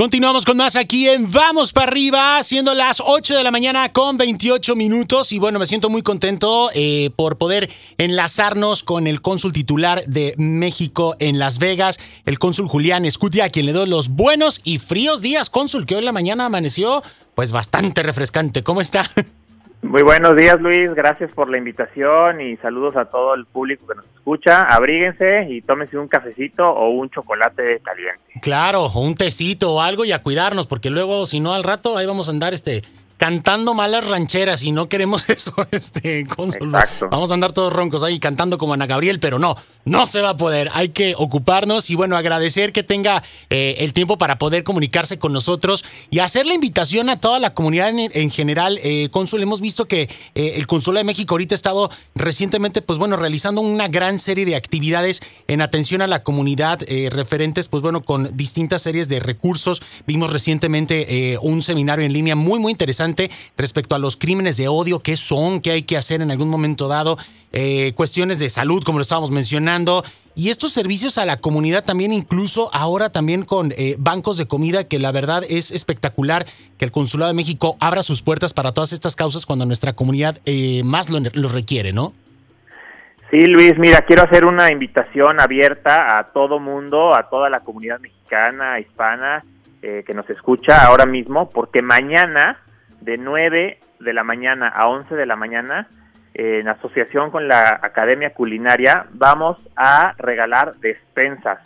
Continuamos 0.00 0.46
con 0.46 0.56
más 0.56 0.76
aquí 0.76 1.10
en 1.10 1.30
Vamos 1.30 1.74
para 1.74 1.88
arriba, 1.88 2.42
siendo 2.42 2.72
las 2.72 3.02
8 3.04 3.36
de 3.36 3.44
la 3.44 3.50
mañana 3.50 3.92
con 3.92 4.16
28 4.16 4.74
minutos. 4.74 5.30
Y 5.30 5.38
bueno, 5.38 5.58
me 5.58 5.66
siento 5.66 5.90
muy 5.90 6.00
contento 6.00 6.70
eh, 6.72 7.10
por 7.16 7.36
poder 7.36 7.70
enlazarnos 7.98 8.82
con 8.82 9.06
el 9.06 9.20
cónsul 9.20 9.52
titular 9.52 10.02
de 10.06 10.34
México 10.38 11.16
en 11.18 11.38
Las 11.38 11.58
Vegas, 11.58 12.00
el 12.24 12.38
cónsul 12.38 12.66
Julián 12.66 13.04
Escutia, 13.04 13.44
a 13.44 13.50
quien 13.50 13.66
le 13.66 13.74
doy 13.74 13.90
los 13.90 14.08
buenos 14.08 14.62
y 14.64 14.78
fríos 14.78 15.20
días, 15.20 15.50
cónsul, 15.50 15.84
que 15.84 15.96
hoy 15.96 15.98
en 15.98 16.06
la 16.06 16.12
mañana 16.12 16.46
amaneció 16.46 17.02
pues 17.34 17.52
bastante 17.52 18.02
refrescante. 18.02 18.62
¿Cómo 18.62 18.80
está? 18.80 19.06
Muy 19.90 20.02
buenos 20.02 20.36
días, 20.36 20.60
Luis. 20.60 20.94
Gracias 20.94 21.34
por 21.34 21.50
la 21.50 21.58
invitación 21.58 22.40
y 22.40 22.56
saludos 22.58 22.94
a 22.96 23.06
todo 23.06 23.34
el 23.34 23.44
público 23.44 23.88
que 23.88 23.96
nos 23.96 24.06
escucha. 24.06 24.62
Abríguense 24.62 25.48
y 25.50 25.62
tómense 25.62 25.98
un 25.98 26.06
cafecito 26.06 26.62
o 26.70 26.90
un 26.90 27.10
chocolate 27.10 27.80
caliente. 27.82 28.20
Claro, 28.40 28.88
un 28.94 29.16
tecito 29.16 29.74
o 29.74 29.80
algo 29.80 30.04
y 30.04 30.12
a 30.12 30.22
cuidarnos, 30.22 30.68
porque 30.68 30.90
luego, 30.90 31.26
si 31.26 31.40
no, 31.40 31.54
al 31.54 31.64
rato 31.64 31.96
ahí 31.96 32.06
vamos 32.06 32.28
a 32.28 32.30
andar 32.30 32.54
este 32.54 32.82
cantando 33.20 33.74
malas 33.74 34.08
rancheras 34.08 34.64
y 34.64 34.72
no 34.72 34.88
queremos 34.88 35.28
eso, 35.28 35.52
este 35.72 36.24
cónsul. 36.24 36.72
Vamos 37.10 37.30
a 37.30 37.34
andar 37.34 37.52
todos 37.52 37.70
roncos 37.70 38.02
ahí 38.02 38.18
cantando 38.18 38.56
como 38.56 38.72
Ana 38.72 38.86
Gabriel, 38.86 39.20
pero 39.20 39.38
no, 39.38 39.56
no 39.84 40.06
se 40.06 40.22
va 40.22 40.30
a 40.30 40.36
poder. 40.38 40.70
Hay 40.72 40.88
que 40.88 41.12
ocuparnos 41.18 41.90
y 41.90 41.96
bueno, 41.96 42.16
agradecer 42.16 42.72
que 42.72 42.82
tenga 42.82 43.22
eh, 43.50 43.76
el 43.80 43.92
tiempo 43.92 44.16
para 44.16 44.38
poder 44.38 44.64
comunicarse 44.64 45.18
con 45.18 45.34
nosotros 45.34 45.84
y 46.08 46.20
hacer 46.20 46.46
la 46.46 46.54
invitación 46.54 47.10
a 47.10 47.20
toda 47.20 47.38
la 47.40 47.52
comunidad 47.52 47.90
en, 47.90 48.30
general. 48.30 48.80
Eh, 48.82 49.10
cónsul, 49.10 49.42
hemos 49.42 49.60
visto 49.60 49.86
que 49.86 50.08
eh, 50.34 50.54
el 50.56 50.66
Consulado 50.66 51.04
de 51.04 51.12
México 51.12 51.34
ahorita 51.34 51.54
ha 51.54 51.56
estado 51.56 51.90
recientemente, 52.14 52.80
pues 52.80 52.98
bueno, 52.98 53.18
realizando 53.18 53.60
una 53.60 53.88
gran 53.88 54.18
serie 54.18 54.46
de 54.46 54.56
actividades 54.56 55.20
en 55.46 55.60
atención 55.60 56.00
a 56.00 56.06
la 56.06 56.22
comunidad 56.22 56.80
referentes, 57.10 57.68
pues 57.68 57.82
bueno, 57.82 58.00
con 58.00 58.34
distintas 58.34 58.80
series 58.80 59.10
de 59.10 59.20
recursos. 59.20 59.82
Vimos 60.06 60.32
recientemente 60.32 61.38
un 61.42 61.60
seminario 61.60 62.06
en 62.06 62.14
línea 62.14 62.34
muy, 62.34 62.58
muy 62.58 62.72
interesante 62.72 63.09
respecto 63.56 63.94
a 63.94 63.98
los 63.98 64.16
crímenes 64.16 64.56
de 64.56 64.68
odio, 64.68 65.00
qué 65.00 65.16
son, 65.16 65.60
qué 65.60 65.72
hay 65.72 65.82
que 65.82 65.96
hacer 65.96 66.22
en 66.22 66.30
algún 66.30 66.48
momento 66.48 66.88
dado, 66.88 67.16
eh, 67.52 67.94
cuestiones 67.96 68.38
de 68.38 68.48
salud, 68.48 68.84
como 68.84 68.98
lo 68.98 69.02
estábamos 69.02 69.32
mencionando, 69.32 70.04
y 70.36 70.50
estos 70.50 70.72
servicios 70.72 71.18
a 71.18 71.26
la 71.26 71.38
comunidad 71.38 71.84
también, 71.84 72.12
incluso 72.12 72.70
ahora 72.72 73.10
también 73.10 73.44
con 73.44 73.72
eh, 73.72 73.96
bancos 73.98 74.36
de 74.36 74.46
comida, 74.46 74.84
que 74.84 75.00
la 75.00 75.10
verdad 75.10 75.42
es 75.48 75.72
espectacular 75.72 76.44
que 76.78 76.84
el 76.84 76.92
Consulado 76.92 77.32
de 77.32 77.36
México 77.36 77.76
abra 77.80 78.04
sus 78.04 78.22
puertas 78.22 78.54
para 78.54 78.70
todas 78.70 78.92
estas 78.92 79.16
causas 79.16 79.46
cuando 79.46 79.66
nuestra 79.66 79.94
comunidad 79.94 80.38
eh, 80.46 80.82
más 80.84 81.10
lo, 81.10 81.48
requiere, 81.48 81.92
¿no? 81.92 82.12
Sí, 83.32 83.38
Luis, 83.46 83.76
mira, 83.78 84.02
quiero 84.02 84.22
hacer 84.22 84.44
una 84.44 84.70
invitación 84.70 85.40
abierta 85.40 86.20
a 86.20 86.28
todo 86.32 86.60
mundo, 86.60 87.16
a 87.16 87.28
toda 87.28 87.50
la 87.50 87.60
comunidad 87.60 87.98
mexicana, 87.98 88.78
hispana, 88.78 89.42
que 89.80 90.12
nos 90.14 90.28
escucha 90.28 90.84
ahora 90.84 91.06
mismo, 91.06 91.48
porque 91.48 91.80
mañana 91.80 92.58
de 93.00 93.18
9 93.18 93.78
de 94.00 94.12
la 94.12 94.24
mañana 94.24 94.68
a 94.68 94.88
11 94.88 95.14
de 95.14 95.26
la 95.26 95.36
mañana, 95.36 95.88
en 96.34 96.68
asociación 96.68 97.30
con 97.30 97.48
la 97.48 97.80
Academia 97.82 98.32
Culinaria, 98.32 99.06
vamos 99.12 99.56
a 99.76 100.14
regalar 100.18 100.76
despensas. 100.76 101.58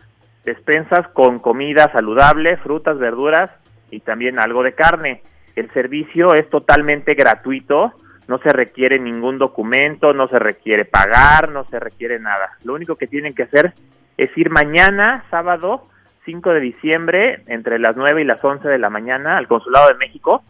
Despensas 0.45 1.09
con 1.09 1.39
comida 1.39 1.91
saludable, 1.93 2.57
frutas, 2.59 2.99
verduras 2.99 3.51
y 3.91 4.01
también 4.01 4.39
algo 4.39 4.63
de 4.63 4.75
carne. 4.75 5.23
El 5.55 5.71
servicio 5.73 6.35
es 6.35 6.49
totalmente 6.51 7.15
gratuito, 7.15 7.93
no 8.27 8.39
se 8.39 8.53
requiere 8.53 8.99
ningún 8.99 9.39
documento, 9.39 10.13
no 10.13 10.29
se 10.29 10.39
requiere 10.39 10.85
pagar, 10.85 11.51
no 11.51 11.65
se 11.67 11.79
requiere 11.79 12.19
nada. 12.19 12.57
Lo 12.65 12.75
único 12.75 12.97
que 12.97 13.07
tienen 13.07 13.35
que 13.35 13.45
hacer 13.45 13.75
es 14.17 14.37
ir 14.37 14.51
mañana, 14.51 15.25
sábado 15.31 15.83
5 16.25 16.55
de 16.55 16.61
diciembre, 16.61 17.43
entre 17.49 17.79
las 17.79 17.97
9 17.97 18.23
y 18.23 18.25
las 18.25 18.43
11 18.43 18.69
de 18.69 18.79
la 18.79 18.89
mañana, 18.89 19.37
al 19.37 19.47
Consulado 19.47 19.89
de 19.89 19.95
México 19.97 20.43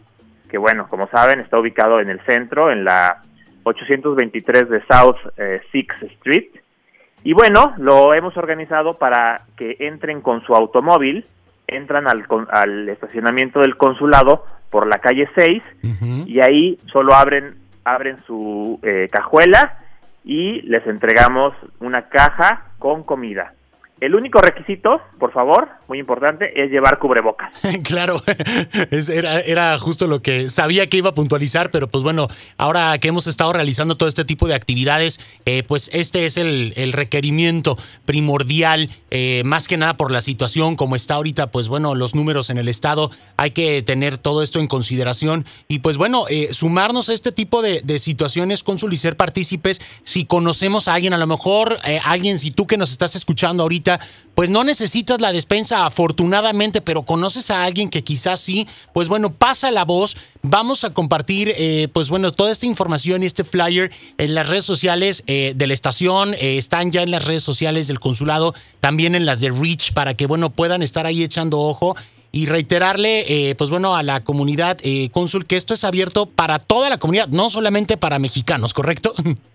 que 0.49 0.57
bueno, 0.57 0.87
como 0.89 1.07
saben, 1.07 1.39
está 1.39 1.59
ubicado 1.59 1.99
en 1.99 2.09
el 2.09 2.19
centro, 2.21 2.71
en 2.71 2.83
la 2.83 3.21
823 3.63 4.69
de 4.69 4.83
South 4.85 5.17
eh, 5.37 5.61
Sixth 5.71 6.03
Street. 6.03 6.49
Y 7.23 7.33
bueno, 7.33 7.73
lo 7.77 8.13
hemos 8.13 8.37
organizado 8.37 8.97
para 8.97 9.37
que 9.57 9.77
entren 9.79 10.21
con 10.21 10.43
su 10.43 10.55
automóvil, 10.55 11.25
entran 11.67 12.07
al, 12.07 12.25
al 12.49 12.89
estacionamiento 12.89 13.61
del 13.61 13.77
consulado 13.77 14.43
por 14.69 14.85
la 14.87 14.99
calle 14.99 15.27
6 15.35 15.63
y 16.27 16.39
ahí 16.41 16.77
solo 16.91 17.15
abren, 17.15 17.55
abren 17.83 18.17
su 18.19 18.79
eh, 18.83 19.07
cajuela 19.11 19.79
y 20.23 20.61
les 20.61 20.85
entregamos 20.85 21.53
una 21.79 22.09
caja 22.09 22.65
con 22.77 23.03
comida. 23.03 23.53
El 24.01 24.13
único 24.13 24.41
requisito, 24.41 24.99
por 25.19 25.31
favor, 25.31 25.69
muy 25.87 25.99
importante, 25.99 26.61
es 26.61 26.69
llevar 26.69 26.99
cubrebocas. 26.99 27.53
claro, 27.83 28.21
era, 29.45 29.77
justo 29.77 30.05
lo 30.07 30.21
que 30.21 30.49
sabía 30.49 30.87
que 30.87 30.97
iba 30.97 31.11
a 31.11 31.13
puntualizar, 31.13 31.71
pero 31.71 31.87
pues 31.87 32.03
bueno, 32.03 32.27
ahora 32.57 32.97
que 32.97 33.07
hemos 33.07 33.25
estado 33.25 33.53
realizando 33.53 33.95
todo 33.95 34.09
este 34.09 34.25
tipo 34.25 34.49
de 34.49 34.55
actividades, 34.55 35.39
eh, 35.45 35.63
pues 35.63 35.89
este 35.93 36.25
es 36.25 36.35
el, 36.35 36.73
requerimiento 36.91 37.77
primordial, 38.03 38.89
eh, 39.11 39.43
más 39.45 39.67
que 39.67 39.77
nada 39.77 39.95
por 39.95 40.11
la 40.11 40.19
situación 40.19 40.75
como 40.75 40.97
está 40.97 41.15
ahorita, 41.15 41.51
pues 41.51 41.69
bueno, 41.69 41.95
los 41.95 42.15
números 42.15 42.49
en 42.49 42.57
el 42.57 42.67
estado, 42.67 43.11
hay 43.37 43.51
que 43.51 43.81
tener 43.81 44.17
todo 44.17 44.43
esto 44.43 44.59
en 44.59 44.67
consideración 44.67 45.45
y 45.69 45.79
pues 45.79 45.97
bueno, 45.97 46.25
eh, 46.29 46.49
sumarnos 46.51 47.09
a 47.09 47.13
este 47.13 47.31
tipo 47.31 47.61
de, 47.61 47.79
de 47.81 47.99
situaciones, 47.99 48.61
cónsul 48.61 48.91
y 48.91 48.97
ser 48.97 49.15
partícipes, 49.15 49.81
si 50.03 50.25
conocemos 50.25 50.89
a 50.89 50.95
alguien, 50.95 51.13
a 51.13 51.17
lo 51.17 51.27
mejor 51.27 51.77
alguien, 52.03 52.39
si 52.39 52.51
tú 52.51 52.67
que 52.67 52.77
nos 52.77 52.91
estás 52.91 53.15
escuchando 53.15 53.63
ahorita, 53.63 53.84
pues 54.35 54.49
no 54.49 54.63
necesitas 54.63 55.21
la 55.21 55.31
despensa 55.31 55.85
afortunadamente, 55.85 56.81
pero 56.81 57.03
conoces 57.03 57.49
a 57.49 57.63
alguien 57.63 57.89
que 57.89 58.03
quizás 58.03 58.41
sí, 58.41 58.67
pues 58.93 59.07
bueno, 59.07 59.33
pasa 59.33 59.71
la 59.71 59.85
voz. 59.85 60.17
Vamos 60.41 60.83
a 60.83 60.91
compartir, 60.91 61.53
eh, 61.57 61.87
pues 61.93 62.09
bueno, 62.09 62.31
toda 62.31 62.51
esta 62.51 62.65
información 62.65 63.23
y 63.23 63.25
este 63.25 63.45
flyer 63.45 63.91
en 64.17 64.35
las 64.35 64.49
redes 64.49 64.65
sociales 64.65 65.23
eh, 65.27 65.53
de 65.55 65.67
la 65.67 65.73
estación, 65.73 66.33
eh, 66.33 66.57
están 66.57 66.91
ya 66.91 67.01
en 67.01 67.11
las 67.11 67.25
redes 67.25 67.43
sociales 67.43 67.87
del 67.87 67.99
consulado, 67.99 68.53
también 68.81 69.15
en 69.15 69.25
las 69.25 69.39
de 69.39 69.51
Reach, 69.51 69.93
para 69.93 70.15
que, 70.15 70.27
bueno, 70.27 70.49
puedan 70.49 70.83
estar 70.83 71.05
ahí 71.05 71.23
echando 71.23 71.61
ojo 71.61 71.95
y 72.33 72.47
reiterarle, 72.47 73.55
pues 73.57 73.69
bueno, 73.69 73.95
a 73.95 74.03
la 74.03 74.25
comunidad 74.25 74.77
cónsul 75.13 75.45
que 75.45 75.55
esto 75.55 75.73
es 75.73 75.85
abierto 75.85 76.25
para 76.25 76.59
toda 76.59 76.89
la 76.89 76.97
comunidad, 76.97 77.29
no 77.29 77.49
solamente 77.49 77.95
para 77.95 78.19
mexicanos, 78.19 78.73
¿correcto? 78.73 79.13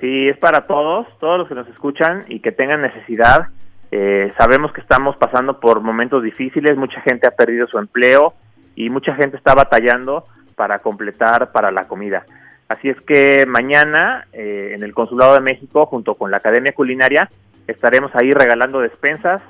Sí, 0.00 0.28
es 0.28 0.38
para 0.38 0.62
todos, 0.62 1.06
todos 1.18 1.38
los 1.38 1.48
que 1.48 1.54
nos 1.54 1.68
escuchan 1.68 2.24
y 2.28 2.40
que 2.40 2.52
tengan 2.52 2.82
necesidad. 2.82 3.48
Eh, 3.90 4.32
sabemos 4.38 4.72
que 4.72 4.80
estamos 4.80 5.16
pasando 5.16 5.58
por 5.58 5.80
momentos 5.80 6.22
difíciles, 6.22 6.76
mucha 6.76 7.00
gente 7.00 7.26
ha 7.26 7.32
perdido 7.32 7.66
su 7.66 7.78
empleo 7.78 8.34
y 8.76 8.90
mucha 8.90 9.14
gente 9.14 9.36
está 9.36 9.54
batallando 9.54 10.24
para 10.54 10.78
completar 10.80 11.50
para 11.52 11.70
la 11.72 11.88
comida. 11.88 12.24
Así 12.68 12.88
es 12.88 13.00
que 13.00 13.46
mañana 13.46 14.26
eh, 14.32 14.72
en 14.74 14.82
el 14.82 14.94
Consulado 14.94 15.34
de 15.34 15.40
México, 15.40 15.86
junto 15.86 16.14
con 16.14 16.30
la 16.30 16.36
Academia 16.36 16.72
Culinaria, 16.72 17.28
estaremos 17.66 18.14
ahí 18.14 18.32
regalando 18.32 18.80
despensas 18.80 19.42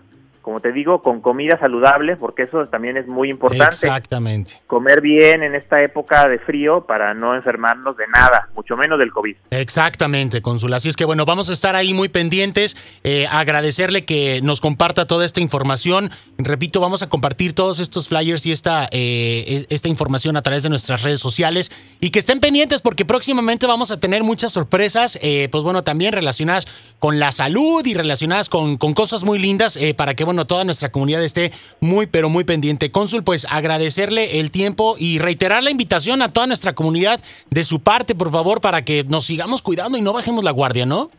como 0.49 0.61
te 0.61 0.73
digo, 0.73 1.03
con 1.03 1.21
comida 1.21 1.59
saludable, 1.59 2.17
porque 2.17 2.45
eso 2.45 2.65
también 2.69 2.97
es 2.97 3.07
muy 3.07 3.29
importante. 3.29 3.67
Exactamente. 3.67 4.63
Comer 4.67 5.03
bien 5.03 5.43
en 5.43 5.55
esta 5.55 5.79
época 5.83 6.27
de 6.27 6.39
frío 6.39 6.87
para 6.87 7.13
no 7.13 7.35
enfermarnos 7.35 7.99
de 7.99 8.07
nada, 8.07 8.49
mucho 8.57 8.75
menos 8.75 8.99
del 8.99 9.13
COVID. 9.13 9.37
Exactamente, 9.51 10.41
Consul. 10.41 10.73
Así 10.73 10.89
es 10.89 10.97
que 10.97 11.05
bueno, 11.05 11.27
vamos 11.27 11.51
a 11.51 11.53
estar 11.53 11.77
ahí 11.77 11.93
muy 11.93 12.09
pendientes, 12.09 12.79
eh, 13.05 13.27
agradecerle 13.31 14.07
que 14.07 14.41
nos 14.43 14.63
comparta 14.63 15.07
toda 15.07 15.27
esta 15.27 15.43
información. 15.43 16.11
Repito, 16.39 16.81
vamos 16.81 17.03
a 17.03 17.11
compartir 17.11 17.53
todos 17.53 17.79
estos 17.79 18.09
flyers 18.09 18.47
y 18.47 18.53
esta, 18.53 18.89
eh, 18.91 19.67
esta 19.69 19.89
información 19.91 20.39
a 20.39 20.41
través 20.41 20.63
de 20.63 20.71
nuestras 20.71 21.03
redes 21.03 21.21
sociales 21.21 21.71
y 22.01 22.09
que 22.09 22.21
estén 22.21 22.41
pendientes 22.41 22.81
porque 22.81 23.05
próximamente 23.05 23.67
vamos 23.67 23.91
a 23.91 24.01
tener 24.01 24.23
muchas 24.23 24.53
sorpresas, 24.53 25.19
eh, 25.21 25.51
pues 25.53 25.63
bueno, 25.63 25.85
también 25.85 26.15
relacionadas 26.15 26.67
con 26.99 27.19
la 27.19 27.33
salud 27.33 27.85
y 27.85 27.93
relacionadas 27.93 28.49
con, 28.49 28.79
con 28.79 28.95
cosas 28.95 29.25
muy 29.25 29.39
lindas 29.39 29.79
para 29.99 30.15
que, 30.15 30.25
bueno, 30.25 30.38
toda 30.47 30.65
nuestra 30.65 30.91
comunidad 30.91 31.23
esté 31.23 31.53
muy, 31.81 32.07
pero 32.07 32.29
muy 32.29 32.45
pendiente. 32.45 32.91
Cónsul, 32.91 33.25
pues 33.25 33.47
agradecerle 33.51 34.41
el 34.41 34.51
tiempo 34.51 34.97
y 34.99 35.19
reiterar 35.19 35.63
la 35.63 35.71
invitación 35.71 36.23
a 36.23 36.29
toda 36.29 36.47
nuestra 36.47 36.75
comunidad 36.75 37.21
de 37.51 37.63
su 37.65 37.81
parte, 37.81 38.15
por 38.15 38.31
favor, 38.31 38.61
para 38.61 38.83
que 38.83 39.05
nos 39.05 39.25
sigamos 39.25 39.63
cuidando 39.63 39.99
y 39.99 40.03
no 40.03 40.13
bajemos 40.13 40.45
la 40.45 40.51
guardia, 40.51 40.87
¿no? 40.87 41.11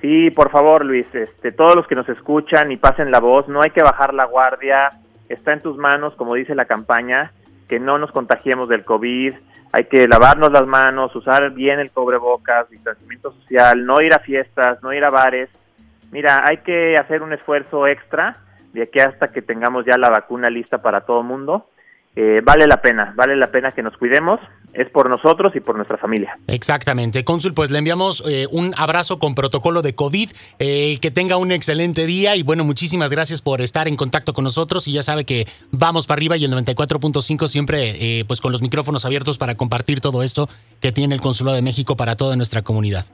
Sí, 0.00 0.30
por 0.30 0.50
favor, 0.50 0.84
Luis, 0.84 1.06
este, 1.14 1.52
todos 1.52 1.74
los 1.74 1.86
que 1.86 1.94
nos 1.94 2.08
escuchan 2.08 2.70
y 2.70 2.76
pasen 2.76 3.10
la 3.10 3.20
voz, 3.20 3.48
no 3.48 3.62
hay 3.62 3.70
que 3.70 3.82
bajar 3.82 4.14
la 4.14 4.26
guardia, 4.26 4.90
está 5.28 5.52
en 5.52 5.60
tus 5.60 5.76
manos, 5.78 6.14
como 6.16 6.34
dice 6.34 6.54
la 6.54 6.66
campaña, 6.66 7.32
que 7.68 7.80
no 7.80 7.98
nos 7.98 8.12
contagiemos 8.12 8.68
del 8.68 8.84
COVID, 8.84 9.34
hay 9.72 9.84
que 9.84 10.06
lavarnos 10.06 10.52
las 10.52 10.66
manos, 10.66 11.14
usar 11.16 11.50
bien 11.50 11.80
el 11.80 11.90
cubrebocas, 11.90 12.70
distanciamiento 12.70 13.32
social, 13.32 13.84
no 13.84 14.00
ir 14.00 14.14
a 14.14 14.18
fiestas, 14.18 14.82
no 14.82 14.92
ir 14.92 15.04
a 15.04 15.10
bares, 15.10 15.50
Mira, 16.10 16.46
hay 16.46 16.58
que 16.58 16.96
hacer 16.96 17.22
un 17.22 17.32
esfuerzo 17.32 17.86
extra 17.86 18.34
de 18.76 18.82
aquí 18.82 19.00
hasta 19.00 19.28
que 19.28 19.42
tengamos 19.42 19.84
ya 19.86 19.96
la 19.96 20.10
vacuna 20.10 20.50
lista 20.50 20.82
para 20.82 21.00
todo 21.00 21.20
el 21.20 21.26
mundo. 21.26 21.68
eh, 22.18 22.40
vale 22.42 22.66
la 22.66 22.80
pena, 22.80 23.12
vale 23.14 23.36
la 23.36 23.48
pena 23.48 23.70
que 23.70 23.82
nos 23.82 23.94
cuidemos, 23.98 24.40
es 24.72 24.88
por 24.88 25.10
nosotros 25.10 25.54
y 25.54 25.60
por 25.60 25.76
nuestra 25.76 25.98
familia. 25.98 26.38
Exactamente, 26.46 27.24
cónsul, 27.24 27.52
pues 27.52 27.70
le 27.70 27.78
enviamos 27.78 28.24
eh, 28.26 28.46
un 28.50 28.72
abrazo 28.78 29.18
con 29.18 29.34
protocolo 29.34 29.82
de 29.82 29.94
COVID, 29.94 30.30
eh, 30.58 30.98
que 31.02 31.10
tenga 31.10 31.36
un 31.36 31.52
excelente 31.52 32.06
día 32.06 32.34
y 32.34 32.42
bueno, 32.42 32.64
muchísimas 32.64 33.10
gracias 33.10 33.42
por 33.42 33.60
estar 33.60 33.86
en 33.86 33.96
contacto 33.96 34.32
con 34.32 34.44
nosotros 34.44 34.88
y 34.88 34.92
ya 34.92 35.02
sabe 35.02 35.26
que 35.26 35.44
vamos 35.72 36.06
para 36.06 36.18
arriba 36.18 36.38
y 36.38 36.46
el 36.46 36.52
94.5 36.52 37.48
siempre 37.48 38.24
pues 38.26 38.40
con 38.40 38.50
los 38.50 38.62
micrófonos 38.62 39.04
abiertos 39.04 39.36
para 39.36 39.54
compartir 39.54 40.00
todo 40.00 40.22
esto 40.22 40.48
que 40.80 40.92
tiene 40.92 41.14
el 41.14 41.20
Consulado 41.20 41.56
de 41.56 41.62
México 41.62 41.98
para 41.98 42.16
toda 42.16 42.34
nuestra 42.36 42.62
comunidad. 42.62 43.04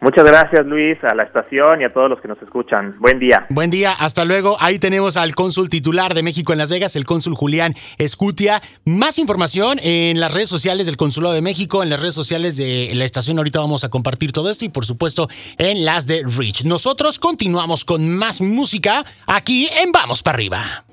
Muchas 0.00 0.24
gracias 0.24 0.66
Luis, 0.66 0.96
a 1.02 1.14
la 1.14 1.22
estación 1.22 1.80
y 1.80 1.84
a 1.84 1.92
todos 1.92 2.10
los 2.10 2.20
que 2.20 2.28
nos 2.28 2.40
escuchan. 2.42 2.94
Buen 2.98 3.18
día. 3.18 3.46
Buen 3.48 3.70
día, 3.70 3.92
hasta 3.92 4.24
luego. 4.24 4.56
Ahí 4.60 4.78
tenemos 4.78 5.16
al 5.16 5.34
cónsul 5.34 5.70
titular 5.70 6.12
de 6.14 6.22
México 6.22 6.52
en 6.52 6.58
Las 6.58 6.70
Vegas, 6.70 6.96
el 6.96 7.04
cónsul 7.04 7.34
Julián 7.34 7.74
Escutia. 7.98 8.60
Más 8.84 9.18
información 9.18 9.78
en 9.82 10.20
las 10.20 10.34
redes 10.34 10.50
sociales 10.50 10.86
del 10.86 10.98
Consulado 10.98 11.34
de 11.34 11.42
México, 11.42 11.82
en 11.82 11.88
las 11.90 12.00
redes 12.00 12.14
sociales 12.14 12.56
de 12.56 12.92
la 12.94 13.04
estación. 13.04 13.38
Ahorita 13.38 13.58
vamos 13.58 13.84
a 13.84 13.88
compartir 13.88 14.32
todo 14.32 14.50
esto 14.50 14.66
y 14.66 14.68
por 14.68 14.84
supuesto 14.84 15.28
en 15.56 15.84
las 15.84 16.06
de 16.06 16.22
Rich. 16.24 16.64
Nosotros 16.64 17.18
continuamos 17.18 17.84
con 17.84 18.16
más 18.16 18.40
música 18.40 19.04
aquí 19.26 19.68
en 19.82 19.92
Vamos 19.92 20.22
para 20.22 20.36
arriba. 20.36 20.85